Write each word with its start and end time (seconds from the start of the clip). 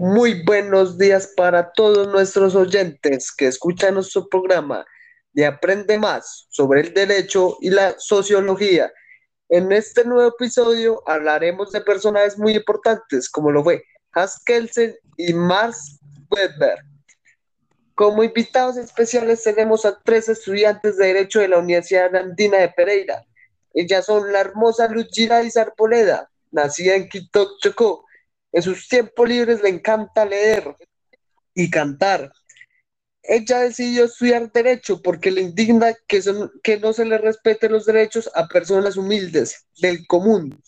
Muy 0.00 0.44
buenos 0.44 0.96
días 0.96 1.32
para 1.36 1.72
todos 1.72 2.06
nuestros 2.06 2.54
oyentes 2.54 3.34
que 3.36 3.48
escuchan 3.48 3.94
nuestro 3.94 4.28
programa 4.28 4.86
de 5.32 5.44
Aprende 5.44 5.98
Más 5.98 6.46
sobre 6.50 6.82
el 6.82 6.94
derecho 6.94 7.56
y 7.60 7.70
la 7.70 7.98
sociología. 7.98 8.92
En 9.48 9.72
este 9.72 10.04
nuevo 10.04 10.28
episodio 10.28 11.02
hablaremos 11.04 11.72
de 11.72 11.80
personajes 11.80 12.38
muy 12.38 12.54
importantes 12.54 13.28
como 13.28 13.50
lo 13.50 13.64
fue 13.64 13.82
Hans 14.12 14.40
Kelsen 14.46 14.94
y 15.16 15.32
Mars 15.32 15.98
Weber. 16.30 16.78
Como 17.96 18.22
invitados 18.22 18.76
especiales 18.76 19.42
tenemos 19.42 19.84
a 19.84 19.98
tres 20.04 20.28
estudiantes 20.28 20.96
de 20.96 21.06
Derecho 21.06 21.40
de 21.40 21.48
la 21.48 21.58
Universidad 21.58 22.14
Andina 22.14 22.58
de 22.58 22.68
Pereira. 22.68 23.24
Ellas 23.74 24.06
son 24.06 24.32
la 24.32 24.42
hermosa 24.42 24.86
Luz 24.86 25.08
Girais 25.10 25.56
Arboleda, 25.56 26.30
nacida 26.52 26.94
en 26.94 27.08
Quito, 27.08 27.56
Chocó, 27.60 28.04
en 28.52 28.62
sus 28.62 28.88
tiempos 28.88 29.28
libres 29.28 29.62
le 29.62 29.68
encanta 29.68 30.24
leer 30.24 30.76
y 31.54 31.70
cantar. 31.70 32.32
Ella 33.22 33.60
decidió 33.60 34.04
estudiar 34.04 34.50
derecho 34.50 35.02
porque 35.02 35.30
le 35.30 35.42
indigna 35.42 35.94
que, 36.06 36.22
que 36.62 36.78
no 36.78 36.92
se 36.92 37.04
le 37.04 37.18
respeten 37.18 37.72
los 37.72 37.84
derechos 37.84 38.30
a 38.34 38.48
personas 38.48 38.96
humildes, 38.96 39.66
del 39.80 40.06
común. 40.06 40.62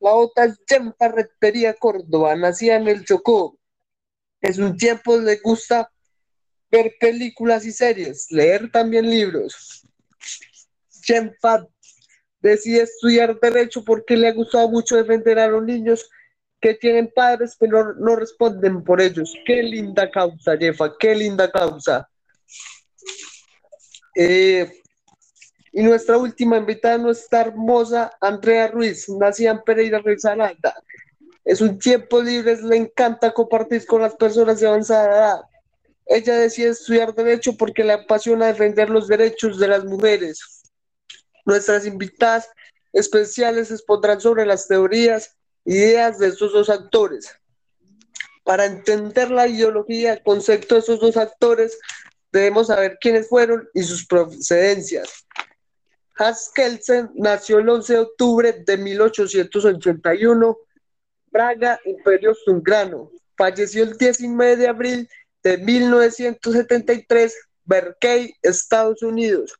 La 0.00 0.12
otra 0.12 0.44
es 0.46 0.58
Jennifer 0.66 1.12
Rettería 1.12 1.74
Córdoba, 1.74 2.34
nacida 2.36 2.76
en 2.76 2.88
el 2.88 3.04
Chocó. 3.04 3.58
En 4.40 4.62
un 4.62 4.76
tiempo 4.76 5.18
le 5.18 5.36
gusta 5.36 5.90
ver 6.70 6.94
películas 7.00 7.66
y 7.66 7.72
series, 7.72 8.30
leer 8.30 8.70
también 8.70 9.10
libros. 9.10 9.82
Jennifer 11.02 11.66
decide 12.40 12.82
estudiar 12.82 13.38
derecho 13.40 13.84
porque 13.84 14.16
le 14.16 14.28
ha 14.28 14.32
gustado 14.32 14.68
mucho 14.68 14.96
defender 14.96 15.38
a 15.38 15.48
los 15.48 15.64
niños 15.64 16.08
que 16.60 16.74
tienen 16.74 17.10
padres 17.14 17.56
que 17.58 17.68
no, 17.68 17.92
no 17.94 18.16
responden 18.16 18.82
por 18.82 19.00
ellos. 19.00 19.32
Qué 19.46 19.62
linda 19.62 20.10
causa, 20.10 20.56
Jefa, 20.56 20.92
qué 20.98 21.14
linda 21.14 21.50
causa. 21.50 22.08
Eh, 24.14 24.82
y 25.72 25.82
nuestra 25.82 26.18
última 26.18 26.56
invitada, 26.56 26.98
nuestra 26.98 27.42
hermosa 27.42 28.12
Andrea 28.20 28.68
Ruiz, 28.68 29.08
nacida 29.08 29.52
en 29.52 29.62
Pereira 29.62 30.02
Alta. 30.24 30.74
Es 31.44 31.60
un 31.60 31.78
tiempo 31.78 32.20
libre, 32.20 32.60
le 32.62 32.76
encanta 32.76 33.32
compartir 33.32 33.86
con 33.86 34.02
las 34.02 34.14
personas 34.16 34.60
de 34.60 34.66
avanzada 34.66 35.06
edad. 35.06 35.40
Ella 36.06 36.36
decide 36.36 36.70
estudiar 36.70 37.14
Derecho 37.14 37.56
porque 37.56 37.84
le 37.84 37.92
apasiona 37.92 38.46
defender 38.46 38.90
los 38.90 39.08
derechos 39.08 39.58
de 39.58 39.68
las 39.68 39.84
mujeres. 39.84 40.62
Nuestras 41.44 41.86
invitadas 41.86 42.50
especiales 42.92 43.70
expondrán 43.70 44.20
sobre 44.20 44.46
las 44.46 44.66
teorías 44.66 45.37
ideas 45.68 46.18
de 46.18 46.28
estos 46.28 46.52
dos 46.54 46.70
actores. 46.70 47.30
Para 48.42 48.64
entender 48.64 49.30
la 49.30 49.46
ideología, 49.46 50.14
el 50.14 50.22
concepto 50.22 50.74
de 50.74 50.80
esos 50.80 50.98
dos 50.98 51.18
actores, 51.18 51.78
debemos 52.32 52.68
saber 52.68 52.96
quiénes 52.98 53.28
fueron 53.28 53.68
y 53.74 53.82
sus 53.82 54.06
procedencias. 54.06 55.26
Hans 56.16 56.50
Kelsen 56.54 57.10
nació 57.14 57.58
el 57.58 57.68
11 57.68 57.92
de 57.92 57.98
octubre 58.00 58.52
de 58.66 58.76
1881, 58.78 60.58
Braga, 61.30 61.78
Imperio 61.84 62.34
Zungrano. 62.44 63.10
Falleció 63.36 63.84
el 63.84 63.98
19 63.98 64.56
de 64.56 64.68
abril 64.68 65.08
de 65.42 65.58
1973, 65.58 67.36
Berkeley, 67.64 68.34
Estados 68.40 69.02
Unidos. 69.02 69.54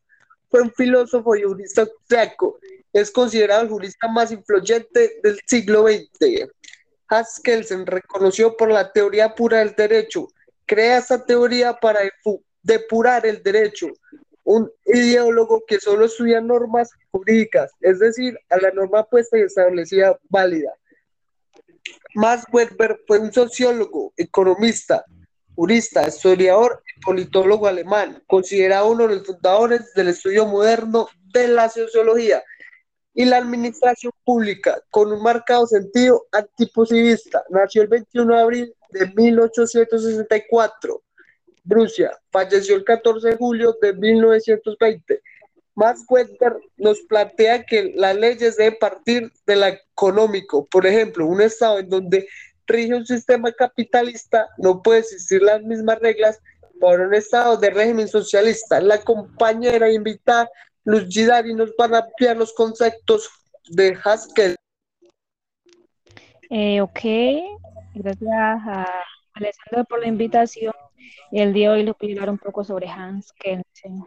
Fue 0.51 0.63
un 0.63 0.73
filósofo 0.73 1.37
y 1.37 1.43
jurista 1.43 1.83
austriaco 1.83 2.59
es 2.93 3.11
considerado 3.11 3.63
el 3.63 3.69
jurista 3.69 4.09
más 4.09 4.33
influyente 4.33 5.21
del 5.23 5.41
siglo 5.47 5.87
XX. 5.87 6.49
Hans 7.09 7.41
Kelsen, 7.43 7.87
reconoció 7.87 8.57
por 8.57 8.71
la 8.71 8.93
teoría 8.93 9.35
pura 9.35 9.59
del 9.59 9.75
derecho, 9.75 10.29
crea 10.67 10.99
esta 10.99 11.25
teoría 11.25 11.75
para 11.75 12.01
depurar 12.63 13.25
el 13.25 13.43
derecho, 13.43 13.89
un 14.45 14.71
ideólogo 14.87 15.63
que 15.67 15.81
solo 15.81 16.07
estudia 16.07 16.41
normas 16.41 16.91
jurídicas, 17.11 17.73
es 17.81 17.99
decir, 17.99 18.39
a 18.51 18.59
la 18.59 18.71
norma 18.71 19.05
puesta 19.05 19.39
y 19.39 19.43
establecida 19.43 20.19
válida. 20.29 20.73
Max 22.15 22.45
Weber 22.53 23.01
fue 23.07 23.19
un 23.19 23.33
sociólogo, 23.33 24.13
economista, 24.17 25.05
jurista, 25.55 26.07
historiador 26.07 26.83
y 26.87 27.01
politólogo 27.01 27.67
alemán, 27.67 28.23
considerado 28.27 28.91
uno 28.91 29.07
de 29.09 29.17
los 29.17 29.27
fundadores 29.27 29.93
del 29.95 30.09
estudio 30.09 30.47
moderno 30.47 31.09
de 31.33 31.49
la 31.49 31.69
sociología 31.69 32.43
y 33.19 33.25
la 33.25 33.39
administración 33.39 34.13
pública, 34.25 34.81
con 34.93 35.11
un 35.13 35.21
marcado 35.21 35.67
sentido 35.67 36.29
antipositivista. 36.31 37.43
Nació 37.51 37.83
el 37.83 37.89
21 37.89 38.33
de 38.33 38.41
abril 38.41 38.75
de 38.91 39.13
1864, 39.13 41.03
Rusia. 41.65 42.17
Falleció 42.31 42.77
el 42.77 42.85
14 42.85 43.31
de 43.31 43.37
julio 43.37 43.77
de 43.83 43.93
1920. 43.93 45.21
Max 45.75 46.05
nos 46.77 47.01
plantea 47.09 47.65
que 47.65 47.93
las 47.97 48.15
leyes 48.15 48.57
deben 48.57 48.79
partir 48.79 49.33
de 49.45 49.57
la 49.57 49.71
económico. 49.71 50.67
Por 50.67 50.87
ejemplo, 50.87 51.27
un 51.27 51.41
Estado 51.41 51.81
en 51.81 51.89
donde 51.89 52.29
rige 52.69 52.95
un 52.95 53.05
sistema 53.05 53.51
capitalista 53.51 54.49
no 54.59 54.81
puede 54.81 55.01
existir 55.01 55.43
las 55.43 55.61
mismas 55.65 55.99
reglas 55.99 56.39
para 56.81 57.05
un 57.05 57.13
Estado 57.13 57.57
de 57.57 57.71
régimen 57.71 58.07
socialista. 58.07 58.81
La 58.81 59.03
compañera 59.03 59.91
invitada 59.91 60.49
Luz 60.89 61.07
Gidari 61.07 61.53
nos 61.53 61.77
van 61.77 61.95
a 61.95 61.99
ampliar 61.99 62.39
los 62.39 62.55
conceptos 62.55 63.29
de 63.69 63.95
Haskell. 64.03 64.57
Eh, 66.49 66.81
ok, 66.81 67.01
gracias 67.95 68.31
a 68.33 68.87
Alessandro 69.35 69.85
por 69.85 70.01
la 70.01 70.09
invitación. 70.09 70.73
El 71.31 71.53
día 71.53 71.69
de 71.69 71.75
hoy 71.75 71.83
le 71.83 71.93
voy 71.93 72.11
a 72.11 72.15
hablar 72.15 72.31
un 72.31 72.39
poco 72.39 72.65
sobre 72.65 72.89
Hans 72.89 73.35
Kelsen. 73.35 74.03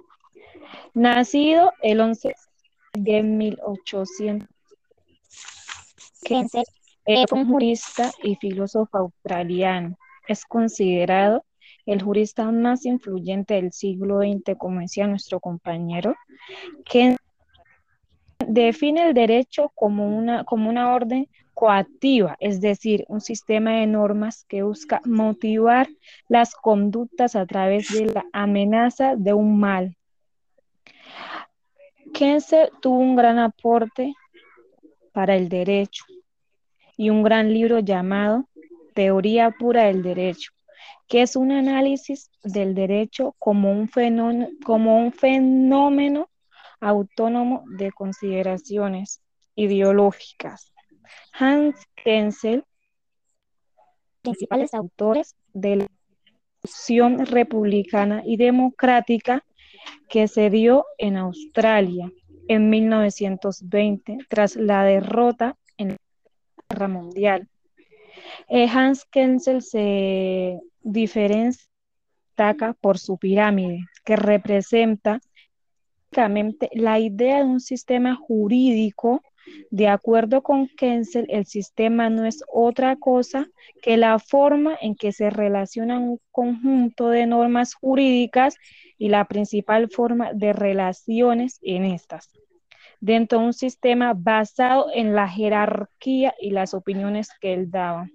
Nacido 0.95 1.71
el 1.83 2.01
11 2.01 2.33
de 2.93 3.21
1800. 3.21 4.49
Kelsen 6.23 6.63
es 7.05 7.31
un 7.31 7.47
jurista 7.47 8.11
y 8.23 8.37
filósofo 8.37 8.97
australiano. 8.97 9.99
Es 10.27 10.45
considerado 10.45 11.45
el 11.85 12.01
jurista 12.01 12.51
más 12.51 12.85
influyente 12.85 13.55
del 13.55 13.71
siglo 13.71 14.19
XX, 14.19 14.57
como 14.57 14.81
decía 14.81 15.07
nuestro 15.07 15.39
compañero, 15.39 16.15
que 16.85 17.17
define 18.47 19.07
el 19.07 19.13
derecho 19.13 19.71
como 19.75 20.07
una, 20.07 20.43
como 20.43 20.69
una 20.69 20.93
orden 20.93 21.27
coactiva, 21.53 22.37
es 22.39 22.59
decir, 22.61 23.05
un 23.07 23.21
sistema 23.21 23.73
de 23.73 23.87
normas 23.87 24.45
que 24.47 24.63
busca 24.63 25.01
motivar 25.05 25.87
las 26.27 26.55
conductas 26.55 27.35
a 27.35 27.45
través 27.45 27.89
de 27.89 28.07
la 28.07 28.25
amenaza 28.33 29.15
de 29.15 29.33
un 29.33 29.59
mal. 29.59 29.95
Kense 32.13 32.71
tuvo 32.81 32.97
un 32.97 33.15
gran 33.15 33.37
aporte 33.37 34.13
para 35.11 35.35
el 35.35 35.49
derecho 35.49 36.03
y 36.97 37.09
un 37.09 37.23
gran 37.23 37.53
libro 37.53 37.79
llamado 37.79 38.47
Teoría 38.93 39.51
Pura 39.51 39.83
del 39.85 40.03
Derecho, 40.03 40.51
que 41.07 41.21
es 41.21 41.35
un 41.35 41.51
análisis 41.51 42.29
del 42.43 42.73
derecho 42.73 43.35
como 43.37 43.71
un 43.71 43.89
fenómeno, 43.89 44.49
como 44.63 44.97
un 44.97 45.11
fenómeno 45.11 46.29
autónomo 46.79 47.63
de 47.67 47.91
consideraciones 47.91 49.21
ideológicas. 49.55 50.73
Hans 51.33 51.75
Kensel, 51.95 52.63
principales 54.21 54.73
autores 54.73 55.35
de 55.53 55.75
la 55.75 55.87
Revolución 56.63 57.25
Republicana 57.25 58.21
y 58.25 58.37
Democrática 58.37 59.43
que 60.09 60.27
se 60.27 60.49
dio 60.49 60.85
en 60.97 61.17
Australia 61.17 62.11
en 62.47 62.69
1920 62.69 64.19
tras 64.29 64.55
la 64.55 64.83
derrota 64.83 65.57
en 65.77 65.89
la 65.89 65.97
Guerra 66.69 66.87
Mundial. 66.87 67.49
Eh, 68.47 68.67
Hans 68.67 69.05
Kensel 69.05 69.61
se 69.61 70.59
diferencia 70.83 71.71
por 72.79 72.97
su 72.97 73.17
pirámide, 73.17 73.85
que 74.03 74.15
representa 74.15 75.21
la 76.73 76.99
idea 76.99 77.37
de 77.37 77.43
un 77.43 77.59
sistema 77.59 78.15
jurídico. 78.15 79.21
De 79.69 79.87
acuerdo 79.87 80.41
con 80.41 80.67
Kensel, 80.67 81.25
el 81.29 81.45
sistema 81.45 82.09
no 82.09 82.25
es 82.25 82.43
otra 82.51 82.95
cosa 82.95 83.47
que 83.81 83.97
la 83.97 84.17
forma 84.19 84.77
en 84.81 84.95
que 84.95 85.11
se 85.11 85.29
relaciona 85.29 85.99
un 85.99 86.19
conjunto 86.31 87.09
de 87.09 87.25
normas 87.25 87.73
jurídicas 87.73 88.55
y 88.97 89.09
la 89.09 89.25
principal 89.25 89.89
forma 89.89 90.33
de 90.33 90.53
relaciones 90.53 91.59
en 91.61 91.85
estas, 91.85 92.31
dentro 92.99 93.39
de 93.39 93.45
un 93.45 93.53
sistema 93.53 94.13
basado 94.15 94.87
en 94.93 95.15
la 95.15 95.27
jerarquía 95.27 96.33
y 96.39 96.51
las 96.51 96.73
opiniones 96.73 97.29
que 97.39 97.53
él 97.53 97.71
daba. 97.71 98.09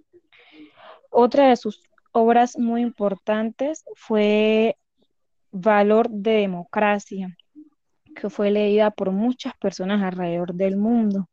Otra 1.10 1.48
de 1.48 1.56
sus 1.56 1.80
obras 2.16 2.56
muy 2.58 2.80
importantes 2.80 3.84
fue 3.94 4.78
Valor 5.52 6.08
de 6.08 6.32
Democracia, 6.32 7.36
que 8.14 8.30
fue 8.30 8.50
leída 8.50 8.90
por 8.90 9.10
muchas 9.10 9.54
personas 9.58 10.02
alrededor 10.02 10.54
del 10.54 10.78
mundo. 10.78 11.28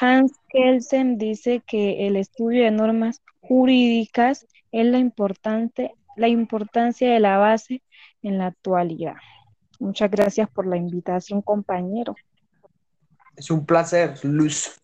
Hans 0.00 0.32
Kelsen 0.48 1.18
dice 1.18 1.62
que 1.66 2.06
el 2.06 2.16
estudio 2.16 2.64
de 2.64 2.70
normas 2.70 3.20
jurídicas 3.42 4.46
es 4.72 4.86
la, 4.86 4.98
importante, 4.98 5.92
la 6.16 6.28
importancia 6.28 7.12
de 7.12 7.20
la 7.20 7.36
base 7.36 7.82
en 8.22 8.38
la 8.38 8.46
actualidad. 8.46 9.16
Muchas 9.78 10.10
gracias 10.10 10.48
por 10.48 10.66
la 10.66 10.78
invitación, 10.78 11.42
compañero. 11.42 12.14
Es 13.36 13.50
un 13.50 13.66
placer, 13.66 14.14
Luz. 14.24 14.80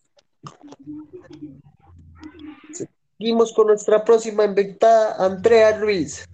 Seguimos 3.19 3.51
con 3.51 3.67
nuestra 3.67 4.05
próxima 4.05 4.45
invitada, 4.45 5.13
Andrea 5.19 5.77
Ruiz. 5.77 6.25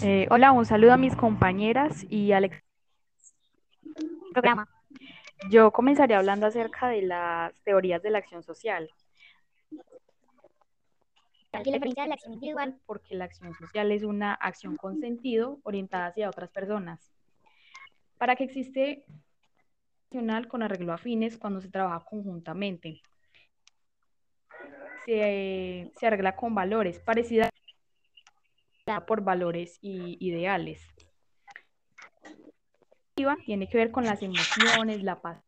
Eh, 0.00 0.28
hola, 0.30 0.52
un 0.52 0.64
saludo 0.64 0.92
a 0.92 0.96
mis 0.96 1.16
compañeras 1.16 2.06
y 2.08 2.30
al 2.30 2.48
programa. 4.32 4.68
Yo 5.50 5.72
comenzaré 5.72 6.14
hablando 6.14 6.46
acerca 6.46 6.86
de 6.86 7.02
las 7.02 7.52
teorías 7.64 8.00
de 8.00 8.10
la 8.10 8.18
acción 8.18 8.44
social. 8.44 8.88
la 11.52 11.58
acción 12.14 12.34
individual 12.34 12.78
porque 12.86 13.16
la 13.16 13.24
acción 13.24 13.52
social 13.54 13.90
es 13.90 14.04
una 14.04 14.34
acción 14.34 14.76
con 14.76 15.00
sentido 15.00 15.58
orientada 15.64 16.06
hacia 16.06 16.28
otras 16.28 16.50
personas. 16.50 17.10
Para 18.18 18.36
que 18.36 18.44
existe 18.44 19.04
con 20.48 20.62
arreglo 20.62 20.92
a 20.92 20.98
fines 20.98 21.36
cuando 21.36 21.60
se 21.60 21.70
trabaja 21.70 22.04
conjuntamente. 22.04 23.02
Se, 25.08 26.06
arregla 26.06 26.36
con 26.36 26.54
valores 26.54 27.00
parecidas 27.00 27.48
por 29.06 29.22
valores 29.22 29.78
y 29.80 30.18
ideales. 30.20 30.86
Tiene 33.46 33.70
que 33.70 33.78
ver 33.78 33.90
con 33.90 34.04
las 34.04 34.22
emociones, 34.22 35.02
la 35.02 35.18
paz. 35.22 35.42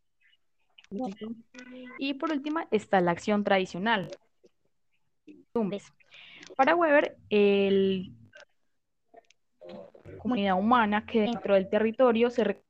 Y 1.98 2.14
por 2.14 2.32
último 2.32 2.60
está 2.70 3.02
la 3.02 3.10
acción 3.10 3.44
tradicional. 3.44 4.08
Para 6.56 6.74
Weber, 6.74 7.18
el 7.28 8.14
comunidad 10.20 10.58
humana 10.58 11.04
que 11.04 11.20
dentro 11.20 11.54
del 11.54 11.68
territorio 11.68 12.30
se 12.30 12.62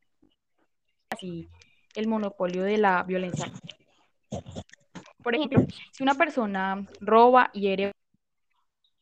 así 1.11 1.49
el 1.95 2.09
monopolio 2.09 2.65
de 2.65 2.79
la 2.79 3.05
violencia. 3.05 3.53
Por 5.23 5.35
ejemplo, 5.35 5.61
si 5.93 6.03
una 6.03 6.15
persona 6.15 6.87
roba 7.01 7.51
y 7.53 7.61
hiere 7.61 7.93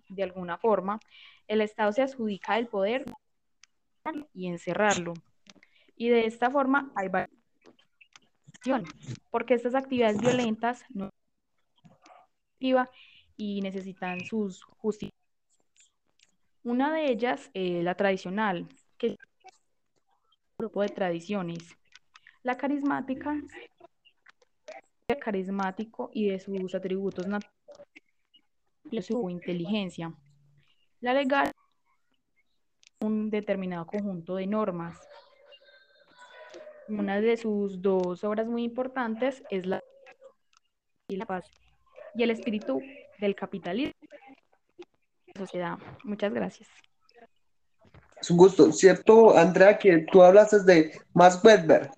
de 0.08 0.22
alguna 0.22 0.58
forma, 0.58 0.98
el 1.46 1.60
Estado 1.60 1.92
se 1.92 2.02
adjudica 2.02 2.58
el 2.58 2.66
poder 2.66 3.04
y 4.34 4.48
encerrarlo. 4.48 5.14
Y 5.96 6.08
de 6.08 6.26
esta 6.26 6.50
forma 6.50 6.92
hay 6.94 7.08
variación, 7.08 8.84
porque 9.30 9.54
estas 9.54 9.74
actividades 9.74 10.20
violentas 10.20 10.84
no 10.90 11.10
y 13.36 13.60
necesitan 13.60 14.20
sus 14.20 14.64
justicia. 14.64 15.14
Una 16.64 16.92
de 16.92 17.10
ellas, 17.10 17.50
es 17.54 17.84
la 17.84 17.94
tradicional, 17.94 18.68
que 18.96 19.08
es 19.08 19.16
un 20.58 20.64
grupo 20.64 20.82
de 20.82 20.88
tradiciones 20.88 21.78
la 22.42 22.56
carismática, 22.56 23.36
carismático 25.16 26.10
y 26.12 26.28
de 26.28 26.38
sus 26.38 26.74
atributos 26.74 27.26
naturales, 27.26 29.06
su 29.06 29.30
inteligencia. 29.30 30.12
La 31.00 31.14
legal, 31.14 31.50
un 33.00 33.30
determinado 33.30 33.86
conjunto 33.86 34.36
de 34.36 34.46
normas. 34.46 34.98
Una 36.88 37.20
de 37.20 37.36
sus 37.36 37.80
dos 37.80 38.24
obras 38.24 38.46
muy 38.46 38.64
importantes 38.64 39.42
es 39.50 39.66
la 39.66 39.82
y 41.10 41.16
la 41.16 41.26
paz 41.26 41.50
y 42.14 42.22
el 42.22 42.30
espíritu 42.30 42.80
del 43.18 43.34
capitalismo 43.34 43.92
sociedad. 45.36 45.78
Muchas 46.04 46.34
gracias. 46.34 46.68
Es 48.20 48.30
un 48.30 48.36
gusto, 48.36 48.72
¿cierto, 48.72 49.36
Andrea, 49.38 49.78
que 49.78 50.06
tú 50.10 50.22
hablas 50.22 50.66
de 50.66 50.92
Max 51.14 51.40
Weber? 51.42 51.90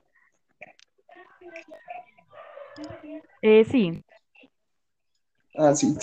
Eh, 3.43 3.65
sí. 3.65 4.05
Ah, 5.57 5.75
sí. 5.75 5.97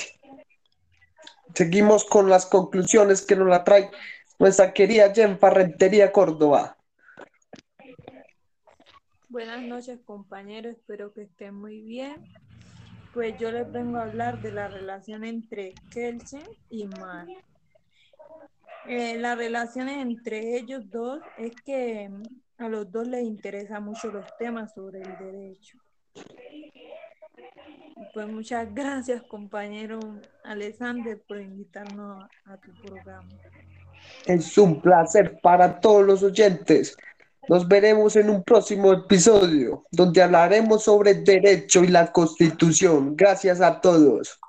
Seguimos 1.54 2.06
con 2.06 2.30
las 2.30 2.45
conclusiones 2.45 3.25
que 3.25 3.36
nos 3.36 3.48
la 3.48 3.63
trae 3.63 3.89
nuestra 4.39 4.74
querida 4.74 5.13
Jen 5.13 5.39
Rentería 5.42 6.12
Córdoba. 6.12 6.78
Buenas 9.30 9.62
noches, 9.63 10.00
compañeros. 10.06 10.75
Espero 10.75 11.13
que 11.13 11.24
estén 11.24 11.56
muy 11.56 11.81
bien. 11.81 12.16
Pues 13.13 13.38
yo 13.39 13.51
les 13.51 13.72
vengo 13.72 13.98
a 13.98 14.04
hablar 14.04 14.42
de 14.42 14.51
la 14.51 14.68
relación 14.68 15.24
entre 15.24 15.74
Kelsen 15.92 16.44
y 16.69 16.88
Mar. 16.88 17.28
Eh, 18.88 19.18
la 19.18 19.36
relación 19.36 19.89
entre 19.89 20.57
ellos 20.57 20.89
dos 20.89 21.22
es 21.38 21.54
que 21.66 22.10
a 22.57 22.69
los 22.69 22.92
dos 22.92 23.07
les 23.07 23.24
interesa 23.24 23.80
mucho 23.80 24.12
los 24.12 24.25
temas 24.38 24.74
sobre 24.74 25.01
el 25.01 25.18
derecho. 25.18 25.78
Pues 28.13 28.27
muchas 28.27 28.73
gracias, 28.73 29.23
compañero 29.23 29.99
Alexander, 30.43 31.21
por 31.27 31.39
invitarnos 31.39 32.25
a 32.45 32.57
tu 32.57 32.71
programa. 32.81 33.29
Es 34.25 34.57
un 34.57 34.81
placer 34.81 35.39
para 35.41 35.79
todos 35.79 36.05
los 36.05 36.23
oyentes. 36.23 36.95
Nos 37.47 37.67
veremos 37.67 38.15
en 38.15 38.29
un 38.29 38.43
próximo 38.43 38.91
episodio 38.91 39.85
donde 39.91 40.21
hablaremos 40.21 40.83
sobre 40.83 41.13
derecho 41.13 41.83
y 41.83 41.87
la 41.87 42.11
constitución. 42.11 43.15
Gracias 43.15 43.61
a 43.61 43.79
todos. 43.79 44.39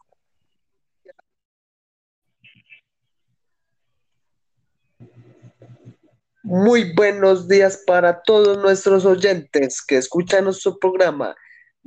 Muy 6.43 6.95
buenos 6.95 7.47
días 7.47 7.83
para 7.87 8.23
todos 8.23 8.57
nuestros 8.59 9.05
oyentes 9.05 9.85
que 9.87 9.99
escuchan 9.99 10.45
nuestro 10.45 10.79
programa 10.79 11.37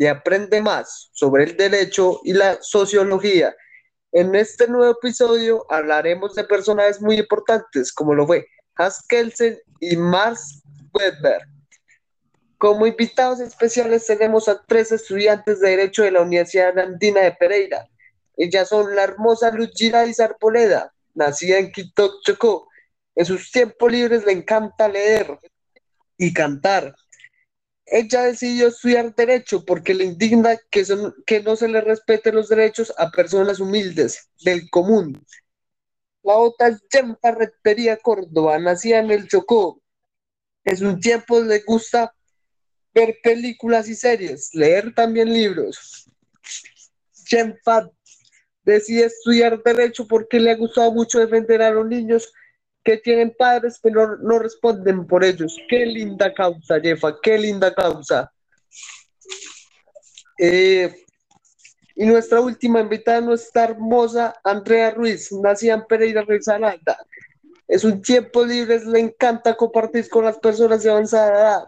y 0.02 0.08
Aprende 0.08 0.64
Más 0.64 1.12
sobre 1.14 1.44
el 1.44 1.56
derecho 1.56 2.22
y 2.24 2.34
la 2.34 2.58
sociología. 2.60 3.56
En 4.12 4.34
este 4.34 4.68
nuevo 4.68 4.94
episodio 4.94 5.64
hablaremos 5.70 6.34
de 6.34 6.44
personajes 6.44 7.00
muy 7.00 7.20
importantes 7.20 7.94
como 7.94 8.16
lo 8.16 8.26
fue 8.26 8.48
Hans 8.78 9.06
Kelsen 9.08 9.60
y 9.80 9.96
Mars 9.98 10.64
Weber. 10.92 11.44
Como 12.58 12.88
invitados 12.88 13.42
especiales 13.42 14.08
tenemos 14.08 14.50
a 14.50 14.64
tres 14.66 14.92
estudiantes 14.92 15.60
de 15.60 15.70
Derecho 15.70 16.02
de 16.02 16.10
la 16.10 16.22
Universidad 16.22 16.80
Andina 16.80 17.22
de 17.22 17.34
Pereira. 17.34 17.88
Ellas 18.36 18.70
son 18.70 18.96
la 18.96 19.04
hermosa 19.04 19.52
Luz 19.52 19.70
Girais 19.76 20.20
Arboleda, 20.20 20.92
nacida 21.14 21.60
en 21.60 21.72
Quito, 21.72 22.22
Chocó. 22.24 22.68
En 23.14 23.26
sus 23.28 23.52
tiempos 23.52 23.92
libres 23.92 24.26
le 24.26 24.32
encanta 24.32 24.88
leer 24.88 25.38
y 26.18 26.34
cantar 26.34 26.96
ella 27.92 28.24
decidió 28.24 28.70
estudiar 28.70 29.14
derecho 29.14 29.66
porque 29.66 29.94
le 29.94 30.06
indigna 30.06 30.58
que, 30.70 30.86
que 31.26 31.44
no 31.44 31.58
se 31.58 31.68
le 31.68 31.82
respeten 31.82 32.36
los 32.36 32.48
derechos 32.48 32.94
a 32.98 33.12
personas 33.12 33.60
humildes 33.60 34.30
del 34.46 34.70
común. 34.70 35.24
La 36.24 36.38
otra 36.38 36.70
es 36.70 36.82
Jen 36.90 37.16
Parretería 37.16 37.98
Córdoba, 37.98 38.58
nacida 38.60 39.00
en 39.00 39.12
el 39.12 39.28
Chocó. 39.28 39.82
Es 40.64 40.80
un 40.80 41.02
tiempo 41.02 41.42
le 41.42 41.60
gusta 41.60 42.16
ver 42.94 43.18
películas 43.22 43.90
y 43.90 43.96
series, 43.96 44.54
leer 44.54 44.94
también 44.96 45.32
libros. 45.32 46.10
Jen 47.26 47.60
decide 48.64 49.08
estudiar 49.08 49.62
derecho 49.64 50.08
porque 50.08 50.40
le 50.40 50.52
ha 50.52 50.56
gustado 50.56 50.94
mucho 50.94 51.20
defender 51.20 51.62
a 51.62 51.72
los 51.72 51.86
niños 51.86 52.32
que 52.84 52.98
tienen 52.98 53.36
padres 53.38 53.80
que 53.82 53.92
no, 53.92 54.18
no 54.18 54.40
responden 54.40 55.06
por 55.06 55.24
ellos. 55.24 55.56
Qué 55.70 55.86
linda 55.86 56.34
causa, 56.34 56.80
Jefa, 56.80 57.18
qué 57.22 57.38
linda 57.38 57.74
causa. 57.74 58.32
Eh, 60.38 61.06
y 61.96 62.06
nuestra 62.06 62.42
última 62.42 62.80
invitada, 62.80 63.22
nuestra 63.22 63.66
hermosa 63.66 64.34
Andrea 64.44 64.92
Ruiz, 64.92 65.32
nacida 65.32 65.76
en 65.76 65.86
Pereira, 65.86 66.24
Risaralda. 66.24 66.98
Es 67.68 67.84
un 67.84 68.02
tiempo 68.02 68.44
libre, 68.44 68.84
le 68.86 69.00
encanta 69.00 69.56
compartir 69.56 70.10
con 70.10 70.26
las 70.26 70.38
personas 70.40 70.84
de 70.84 70.90
avanzada 70.90 71.30
edad. 71.30 71.64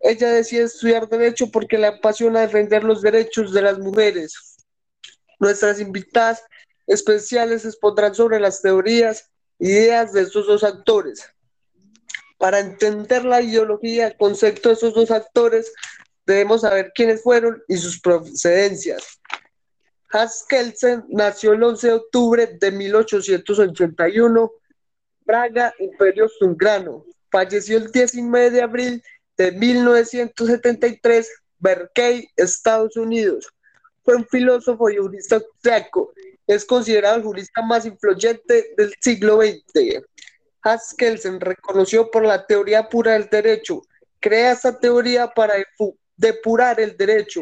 Ella 0.00 0.30
decide 0.30 0.64
estudiar 0.64 1.08
Derecho 1.08 1.50
porque 1.50 1.78
le 1.78 1.86
apasiona 1.86 2.40
defender 2.40 2.84
los 2.84 3.02
derechos 3.02 3.52
de 3.52 3.62
las 3.62 3.78
mujeres. 3.78 4.56
Nuestras 5.38 5.80
invitadas 5.80 6.44
especiales 6.86 7.64
expondrán 7.64 8.14
sobre 8.14 8.40
las 8.40 8.60
teorías 8.60 9.31
ideas 9.62 10.12
de 10.12 10.22
estos 10.22 10.46
dos 10.48 10.64
actores. 10.64 11.24
Para 12.36 12.58
entender 12.58 13.24
la 13.24 13.40
ideología, 13.40 14.08
el 14.08 14.16
concepto 14.16 14.68
de 14.68 14.74
esos 14.74 14.92
dos 14.92 15.12
actores, 15.12 15.72
debemos 16.26 16.62
saber 16.62 16.90
quiénes 16.94 17.22
fueron 17.22 17.62
y 17.68 17.76
sus 17.76 18.00
procedencias. 18.00 19.20
Hans 20.10 20.44
Kelsen 20.48 21.04
nació 21.08 21.52
el 21.52 21.62
11 21.62 21.86
de 21.86 21.94
octubre 21.94 22.46
de 22.60 22.72
1881, 22.72 24.52
Braga, 25.24 25.72
Imperio 25.78 26.28
Zungrano. 26.38 27.06
Falleció 27.30 27.78
el 27.78 27.90
19 27.92 28.50
de 28.50 28.62
abril 28.62 29.02
de 29.36 29.52
1973, 29.52 31.30
Berkeley, 31.58 32.28
Estados 32.36 32.96
Unidos. 32.96 33.48
Fue 34.04 34.16
un 34.16 34.26
filósofo 34.26 34.90
y 34.90 34.96
jurista 34.96 35.36
austriaco. 35.36 36.12
Es 36.52 36.66
considerado 36.66 37.16
el 37.16 37.22
jurista 37.22 37.62
más 37.62 37.86
influyente 37.86 38.74
del 38.76 38.94
siglo 39.00 39.40
XX. 39.40 40.04
Hans 40.60 40.94
Kelsen, 40.98 41.40
reconoció 41.40 42.10
por 42.10 42.26
la 42.26 42.46
teoría 42.46 42.90
pura 42.90 43.12
del 43.12 43.30
derecho, 43.30 43.80
crea 44.20 44.52
esta 44.52 44.78
teoría 44.78 45.28
para 45.28 45.54
depurar 46.14 46.78
el 46.78 46.94
derecho. 46.94 47.40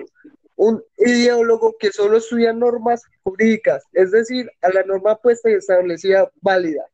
Un 0.54 0.80
ideólogo 0.96 1.74
que 1.80 1.90
solo 1.90 2.18
estudia 2.18 2.52
normas 2.52 3.02
jurídicas, 3.24 3.82
es 3.92 4.12
decir, 4.12 4.48
a 4.62 4.68
la 4.68 4.84
norma 4.84 5.16
puesta 5.16 5.50
y 5.50 5.54
establecida 5.54 6.30
válida. 6.40 6.84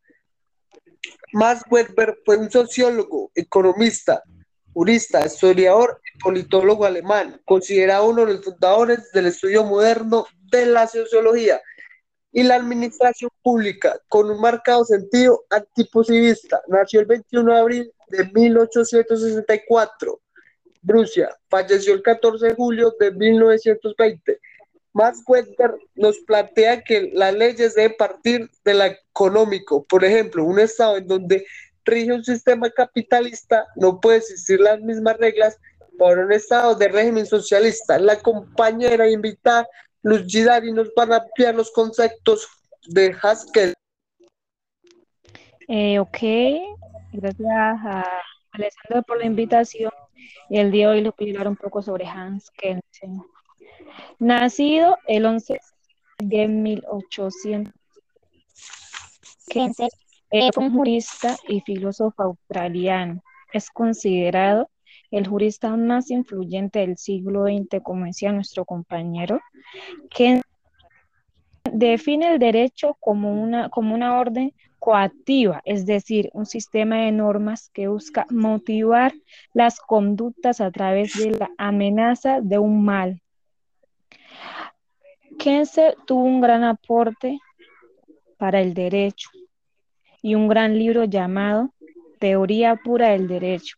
Max 1.32 1.64
Weber 1.70 2.18
fue 2.24 2.38
un 2.38 2.50
sociólogo, 2.50 3.30
economista, 3.34 4.22
jurista, 4.72 5.26
historiador 5.26 6.00
y 6.14 6.18
politólogo 6.18 6.86
alemán, 6.86 7.42
considerado 7.44 8.08
uno 8.08 8.24
de 8.24 8.34
los 8.34 8.44
fundadores 8.44 9.12
del 9.12 9.26
estudio 9.26 9.64
moderno 9.64 10.26
de 10.50 10.64
la 10.64 10.86
sociología 10.86 11.60
y 12.36 12.42
la 12.42 12.56
administración 12.56 13.30
pública, 13.42 13.98
con 14.10 14.30
un 14.30 14.38
marcado 14.38 14.84
sentido 14.84 15.46
antipositivista. 15.48 16.60
Nació 16.68 17.00
el 17.00 17.06
21 17.06 17.50
de 17.50 17.58
abril 17.58 17.92
de 18.08 18.30
1864, 18.30 20.20
Rusia. 20.82 21.34
Falleció 21.48 21.94
el 21.94 22.02
14 22.02 22.48
de 22.48 22.54
julio 22.54 22.94
de 23.00 23.10
1920. 23.10 24.38
Max 24.92 25.22
nos 25.94 26.18
plantea 26.26 26.84
que 26.84 27.10
las 27.14 27.32
leyes 27.32 27.74
deben 27.74 27.96
partir 27.96 28.50
de 28.66 28.74
la 28.74 28.88
económico. 28.88 29.84
Por 29.84 30.04
ejemplo, 30.04 30.44
un 30.44 30.58
Estado 30.58 30.98
en 30.98 31.06
donde 31.06 31.46
rige 31.86 32.12
un 32.12 32.22
sistema 32.22 32.68
capitalista, 32.68 33.66
no 33.76 33.98
puede 33.98 34.18
existir 34.18 34.60
las 34.60 34.78
mismas 34.82 35.16
reglas 35.16 35.56
para 35.98 36.22
un 36.22 36.30
Estado 36.30 36.74
de 36.74 36.88
régimen 36.88 37.24
socialista. 37.24 37.98
La 37.98 38.20
compañera 38.20 39.08
invitada 39.08 39.66
Luz 40.06 40.24
Gidari 40.24 40.72
nos 40.72 40.94
van 40.94 41.12
a 41.12 41.16
ampliar 41.16 41.56
los 41.56 41.72
conceptos 41.72 42.46
de 42.86 43.12
Haskell. 43.20 43.74
Eh, 45.66 45.98
ok, 45.98 46.18
gracias 47.12 47.48
a 47.50 48.04
Alessandro 48.52 49.02
por 49.02 49.18
la 49.18 49.26
invitación. 49.26 49.90
El 50.48 50.70
día 50.70 50.86
de 50.86 50.92
hoy 50.92 51.00
les 51.02 51.12
voy 51.18 51.26
a 51.26 51.32
hablar 51.32 51.48
un 51.48 51.56
poco 51.56 51.82
sobre 51.82 52.06
Hans 52.06 52.52
Kelsen. 52.52 53.20
Nacido 54.20 54.96
el 55.08 55.26
11 55.26 55.58
de 56.18 56.46
1800. 56.46 57.74
Kelsen 59.48 59.88
es 60.30 60.56
un 60.56 60.72
jurista 60.72 61.36
y 61.48 61.62
filósofo 61.62 62.22
australiano. 62.22 63.24
Es 63.52 63.70
considerado 63.70 64.70
el 65.10 65.26
jurista 65.26 65.76
más 65.76 66.10
influyente 66.10 66.80
del 66.80 66.96
siglo 66.96 67.44
XX, 67.44 67.82
como 67.82 68.06
decía 68.06 68.32
nuestro 68.32 68.64
compañero, 68.64 69.40
que 70.10 70.42
define 71.72 72.32
el 72.32 72.38
derecho 72.38 72.96
como 73.00 73.32
una, 73.32 73.68
como 73.68 73.94
una 73.94 74.18
orden 74.18 74.52
coactiva, 74.78 75.62
es 75.64 75.84
decir, 75.86 76.30
un 76.32 76.46
sistema 76.46 76.98
de 76.98 77.12
normas 77.12 77.70
que 77.72 77.88
busca 77.88 78.26
motivar 78.30 79.12
las 79.52 79.80
conductas 79.80 80.60
a 80.60 80.70
través 80.70 81.14
de 81.14 81.32
la 81.32 81.50
amenaza 81.58 82.40
de 82.40 82.58
un 82.58 82.84
mal. 82.84 83.20
Kense 85.38 85.96
tuvo 86.06 86.22
un 86.22 86.40
gran 86.40 86.64
aporte 86.64 87.38
para 88.36 88.60
el 88.60 88.74
derecho 88.74 89.30
y 90.22 90.34
un 90.34 90.48
gran 90.48 90.78
libro 90.78 91.04
llamado 91.04 91.72
Teoría 92.18 92.76
Pura 92.76 93.10
del 93.10 93.28
Derecho, 93.28 93.76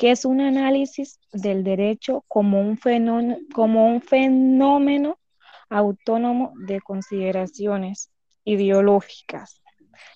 que 0.00 0.12
es 0.12 0.24
un 0.24 0.40
análisis 0.40 1.20
del 1.30 1.62
derecho 1.62 2.24
como 2.26 2.58
un 2.58 2.78
fenómeno, 2.78 3.36
como 3.52 3.86
un 3.86 4.00
fenómeno 4.00 5.18
autónomo 5.68 6.54
de 6.56 6.80
consideraciones 6.80 8.10
ideológicas. 8.42 9.60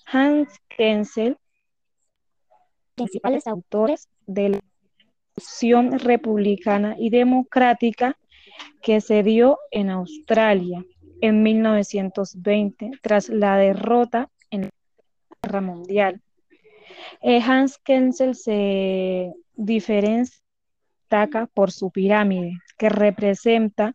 Hans 0.07 0.49
Kensel, 0.71 1.37
principales 2.95 3.47
autores 3.47 4.09
de 4.27 4.49
la 4.49 4.61
Revolución 5.37 5.99
Republicana 5.99 6.97
y 6.99 7.11
Democrática 7.11 8.17
que 8.81 9.03
se 9.03 9.23
dio 9.23 9.59
en 9.71 9.91
Australia 9.91 10.83
en 11.21 11.43
1920 11.43 12.93
tras 13.03 13.29
la 13.29 13.59
derrota 13.59 14.31
en 14.49 14.63
la 14.63 14.71
Guerra 15.43 15.61
Mundial. 15.61 16.24
Eh, 17.21 17.41
Hans 17.41 17.79
Kensel 17.79 18.35
se 18.35 19.33
diferencia 19.55 20.45
por 21.53 21.71
su 21.71 21.91
pirámide, 21.91 22.59
que 22.77 22.89
representa 22.89 23.95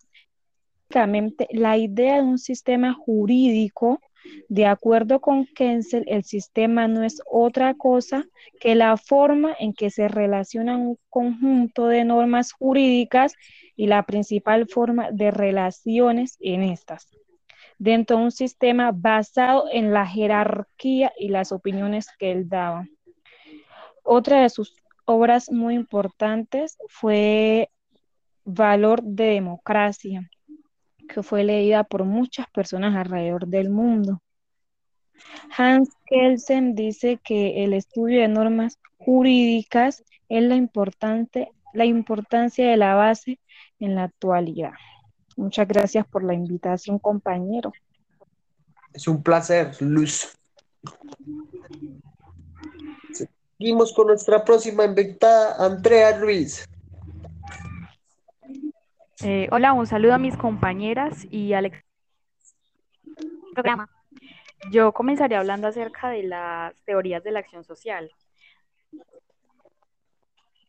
la 1.52 1.78
idea 1.78 2.16
de 2.16 2.22
un 2.22 2.40
sistema 2.40 2.94
jurídico. 2.94 4.00
De 4.48 4.66
acuerdo 4.66 5.20
con 5.20 5.46
Kensel, 5.46 6.04
el 6.08 6.24
sistema 6.24 6.88
no 6.88 7.04
es 7.04 7.22
otra 7.30 7.74
cosa 7.74 8.26
que 8.60 8.76
la 8.76 8.96
forma 8.98 9.56
en 9.60 9.74
que 9.74 9.90
se 9.90 10.08
relaciona 10.08 10.78
un 10.78 10.98
conjunto 11.10 11.88
de 11.88 12.06
normas 12.06 12.52
jurídicas 12.52 13.34
y 13.76 13.88
la 13.88 14.04
principal 14.04 14.68
forma 14.68 15.12
de 15.12 15.32
relaciones 15.32 16.38
en 16.40 16.64
estas, 16.64 17.08
dentro 17.78 18.18
de 18.18 18.24
un 18.24 18.32
sistema 18.32 18.92
basado 18.94 19.66
en 19.72 19.94
la 19.94 20.06
jerarquía 20.06 21.12
y 21.18 21.30
las 21.30 21.52
opiniones 21.52 22.08
que 22.18 22.32
él 22.32 22.50
daba. 22.50 22.86
Otra 24.12 24.42
de 24.42 24.50
sus 24.50 24.74
obras 25.06 25.52
muy 25.52 25.76
importantes 25.76 26.80
fue 26.88 27.70
Valor 28.44 29.04
de 29.04 29.26
Democracia, 29.26 30.28
que 31.08 31.22
fue 31.22 31.44
leída 31.44 31.84
por 31.84 32.06
muchas 32.06 32.50
personas 32.50 32.96
alrededor 32.96 33.46
del 33.46 33.70
mundo. 33.70 34.20
Hans 35.56 35.92
Kelsen 36.08 36.74
dice 36.74 37.20
que 37.24 37.64
el 37.64 37.74
estudio 37.74 38.22
de 38.22 38.30
normas 38.30 38.80
jurídicas 38.98 40.04
es 40.28 40.42
la, 40.42 40.56
importante, 40.56 41.52
la 41.76 41.86
importancia 41.86 42.68
de 42.68 42.78
la 42.78 42.96
base 42.96 43.40
en 43.80 43.94
la 43.94 44.06
actualidad. 44.06 44.74
Muchas 45.38 45.68
gracias 45.68 46.08
por 46.08 46.24
la 46.24 46.34
invitación, 46.34 46.98
compañero. 46.98 47.72
Es 48.92 49.08
un 49.08 49.22
placer, 49.22 49.80
Luz. 49.80 50.36
Seguimos 53.60 53.92
con 53.92 54.08
nuestra 54.08 54.46
próxima 54.46 54.86
invitada, 54.86 55.54
Andrea 55.66 56.18
Ruiz. 56.18 56.66
Eh, 59.22 59.50
hola, 59.52 59.74
un 59.74 59.86
saludo 59.86 60.14
a 60.14 60.18
mis 60.18 60.38
compañeras 60.38 61.28
y 61.30 61.52
al 61.52 61.70
programa. 63.54 63.90
Yo 64.72 64.94
comenzaré 64.94 65.36
hablando 65.36 65.68
acerca 65.68 66.08
de 66.08 66.24
las 66.24 66.74
teorías 66.86 67.22
de 67.22 67.32
la 67.32 67.40
acción 67.40 67.66
social. 67.66 68.10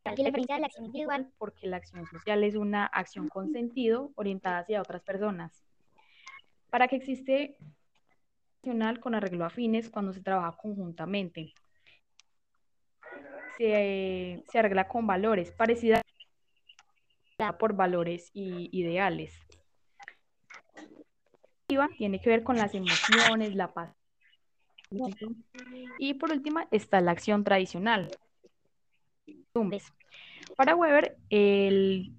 la 0.04 0.66
acción 0.66 0.86
individual 0.86 1.30
porque 1.38 1.68
la 1.68 1.76
acción 1.76 2.04
social 2.06 2.42
es 2.42 2.56
una 2.56 2.86
acción 2.86 3.28
con 3.28 3.52
sentido 3.52 4.10
orientada 4.16 4.58
hacia 4.58 4.80
otras 4.80 5.02
personas. 5.02 5.62
Para 6.70 6.88
que 6.88 6.96
existe 6.96 7.56
acción 8.62 8.98
con 8.98 9.14
arreglo 9.14 9.44
a 9.44 9.50
fines 9.50 9.88
cuando 9.90 10.12
se 10.12 10.22
trabaja 10.22 10.56
conjuntamente 10.56 11.54
se, 13.56 14.42
arregla 14.54 14.88
con 14.88 15.06
valores, 15.06 15.52
parecida 15.52 16.02
por 17.58 17.74
valores 17.74 18.30
y 18.34 18.68
ideales. 18.78 19.34
Tiene 21.96 22.20
que 22.20 22.28
ver 22.28 22.42
con 22.42 22.56
las 22.56 22.74
emociones, 22.74 23.54
la 23.54 23.72
paz. 23.72 23.94
Y 25.98 26.14
por 26.14 26.32
último 26.32 26.60
está 26.70 27.00
la 27.00 27.12
acción 27.12 27.44
tradicional. 27.44 28.10
Para 30.56 30.74
Weber, 30.74 31.16
el 31.30 32.12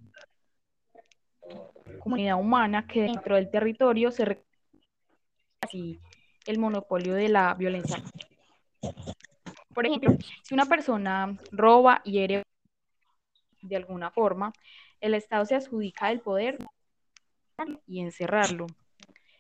comunidad 2.00 2.40
humana 2.40 2.88
que 2.88 3.02
dentro 3.04 3.36
del 3.36 3.50
territorio 3.50 4.12
se 4.12 4.42
así 5.62 6.00
el 6.46 6.58
monopolio 6.58 7.14
de 7.14 7.30
la 7.30 7.54
violencia 7.54 8.02
por 9.74 9.86
ejemplo, 9.86 10.16
si 10.44 10.54
una 10.54 10.66
persona 10.66 11.38
roba 11.52 12.02
y 12.04 12.14
hiere 12.14 12.44
de 13.62 13.76
alguna 13.76 14.12
forma, 14.12 14.52
el 15.00 15.14
Estado 15.14 15.46
se 15.46 15.56
adjudica 15.56 16.12
el 16.12 16.20
poder 16.20 16.58
y 17.88 18.02
encerrarlo. 18.02 18.68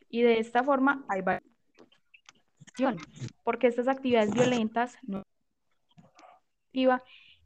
Y 0.09 0.21
de 0.21 0.39
esta 0.39 0.63
forma 0.63 1.05
hay 1.07 1.21
variación, 1.21 2.97
porque 3.43 3.67
estas 3.67 3.87
actividades 3.87 4.31
violentas 4.31 4.97
no 5.03 5.23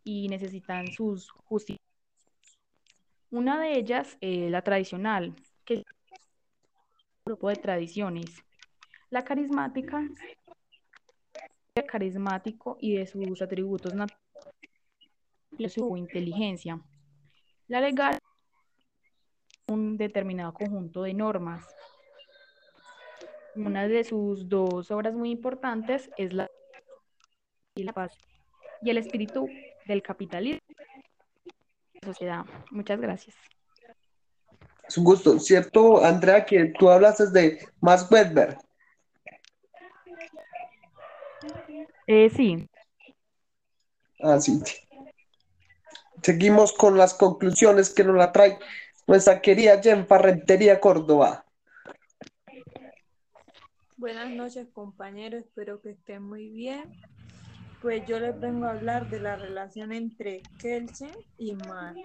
y 0.03 0.27
necesitan 0.27 0.87
sus 0.87 1.31
justicia. 1.31 1.81
Una 3.31 3.59
de 3.59 3.77
ellas, 3.77 4.17
es 4.21 4.51
la 4.51 4.61
tradicional, 4.61 5.35
que 5.65 5.75
es 5.75 5.83
un 7.25 7.25
grupo 7.25 7.49
de 7.49 7.55
tradiciones. 7.55 8.43
La 9.09 9.23
carismática 9.23 10.07
carismático 11.84 12.77
y 12.79 12.96
de 12.96 13.05
sus 13.05 13.41
atributos 13.41 13.94
naturales, 13.94 15.74
su 15.74 15.98
inteligencia. 15.98 16.79
La 17.67 17.82
legal 17.82 18.20
un 19.67 19.98
determinado 19.98 20.53
conjunto 20.53 21.03
de 21.03 21.13
normas. 21.13 21.65
Una 23.55 23.88
de 23.88 24.03
sus 24.03 24.48
dos 24.48 24.91
obras 24.91 25.13
muy 25.13 25.32
importantes 25.32 26.10
es 26.17 26.34
La 26.34 26.50
y 27.77 27.84
la 27.84 27.91
paz 27.91 28.17
y 28.82 28.89
el 28.89 28.98
espíritu 28.98 29.50
del 29.86 30.01
capitalismo 30.01 30.62
la 32.01 32.08
sociedad. 32.08 32.46
Muchas 32.72 33.01
gracias. 33.01 33.36
Es 34.88 34.98
un 34.98 35.03
gusto, 35.03 35.39
¿cierto, 35.39 36.05
Andrea, 36.05 36.46
que 36.46 36.74
tú 36.77 36.89
hablas 36.89 37.34
de 37.34 37.60
Max 37.82 38.08
Weber? 38.10 38.58
Eh, 42.07 42.29
sí. 42.29 42.69
Ah, 44.21 44.39
sí. 44.39 44.62
Seguimos 46.21 46.74
con 46.74 46.97
las 46.97 47.13
conclusiones 47.13 47.93
que 47.93 48.03
nos 48.03 48.15
la 48.15 48.31
trae 48.31 48.57
nuestra 49.07 49.41
querida 49.41 49.81
Jenfa 49.81 50.17
Rentería 50.17 50.79
Córdoba. 50.79 51.45
Buenas 53.97 54.29
noches 54.31 54.67
compañeros, 54.74 55.43
espero 55.45 55.81
que 55.81 55.91
estén 55.91 56.24
muy 56.24 56.50
bien. 56.50 56.83
Pues 57.81 58.05
yo 58.07 58.19
les 58.19 58.39
vengo 58.39 58.65
a 58.65 58.71
hablar 58.71 59.09
de 59.09 59.19
la 59.19 59.35
relación 59.35 59.91
entre 59.91 60.41
Kelsen 60.59 61.12
y 61.38 61.55
Mar. 61.55 61.95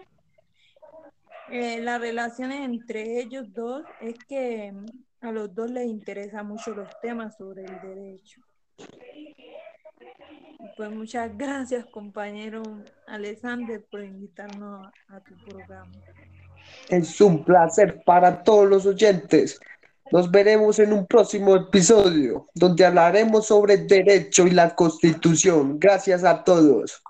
Eh, 1.50 1.80
la 1.80 1.98
relación 1.98 2.52
entre 2.52 3.20
ellos 3.20 3.52
dos 3.52 3.84
es 4.00 4.16
que 4.28 4.72
a 5.20 5.32
los 5.32 5.54
dos 5.54 5.70
les 5.70 5.86
interesa 5.86 6.42
mucho 6.42 6.74
los 6.74 6.88
temas 7.00 7.36
sobre 7.36 7.64
el 7.64 7.80
derecho. 7.80 8.40
Pues 10.76 10.90
muchas 10.90 11.36
gracias, 11.36 11.86
compañero 11.86 12.62
Alexander, 13.06 13.84
por 13.90 14.02
invitarnos 14.02 14.88
a 15.08 15.20
tu 15.20 15.34
programa. 15.44 15.92
Es 16.88 17.20
un 17.20 17.44
placer 17.44 18.02
para 18.04 18.42
todos 18.42 18.68
los 18.68 18.86
oyentes. 18.86 19.58
Nos 20.12 20.30
veremos 20.30 20.78
en 20.78 20.92
un 20.92 21.06
próximo 21.06 21.54
episodio 21.54 22.48
donde 22.54 22.84
hablaremos 22.84 23.46
sobre 23.46 23.76
derecho 23.76 24.46
y 24.46 24.50
la 24.50 24.74
constitución. 24.74 25.78
Gracias 25.78 26.24
a 26.24 26.42
todos. 26.42 27.02